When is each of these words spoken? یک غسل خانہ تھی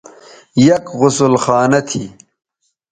یک 0.65 0.85
غسل 0.99 1.33
خانہ 1.43 1.79
تھی 1.87 2.03